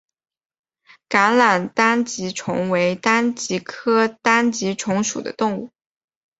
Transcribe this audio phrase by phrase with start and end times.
[1.09, 5.69] 橄榄单极虫为单极科单极虫属的动物。